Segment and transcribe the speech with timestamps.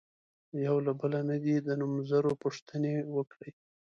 [0.65, 3.51] یو له بله نه دې د نومځرو پوښتنې وکړي.